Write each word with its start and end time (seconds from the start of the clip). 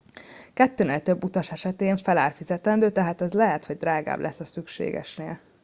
kettőnél 0.53 1.01
több 1.01 1.23
utas 1.23 1.51
esetén 1.51 1.97
felár 1.97 2.31
fizetendő 2.31 2.91
tehát 2.91 3.21
ez 3.21 3.33
lehet 3.33 3.65
hogy 3.65 3.77
drágább 3.77 4.19
lesz 4.19 4.39
a 4.39 4.45
szükségesnél 4.45 5.39